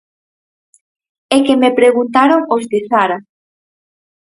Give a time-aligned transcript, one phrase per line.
[1.35, 3.17] É que me preguntaron os de Zara.